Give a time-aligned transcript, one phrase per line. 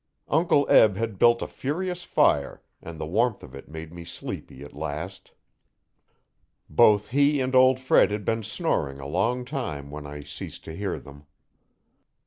[0.29, 4.63] Uncle Eb had built a furious fire and the warmth of it made me sleepy
[4.63, 5.31] at last.
[6.67, 10.75] Both he and old Fred had been snoring a long time when I ceased to
[10.75, 11.27] hear them.